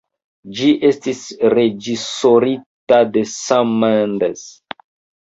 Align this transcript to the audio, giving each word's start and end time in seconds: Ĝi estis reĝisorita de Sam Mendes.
Ĝi 0.59 0.69
estis 0.89 1.21
reĝisorita 1.55 3.05
de 3.13 3.27
Sam 3.37 3.79
Mendes. 3.89 4.47